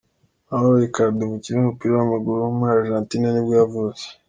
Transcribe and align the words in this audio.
Mauro 0.49 0.75
Icardi, 0.87 1.21
umukinnyi 1.23 1.57
w’umupira 1.59 1.91
w’amaguru 1.95 2.37
wo 2.43 2.51
muri 2.57 2.71
Argentine 2.79 3.27
nibwo 3.31 3.53
yavutse. 3.61 4.05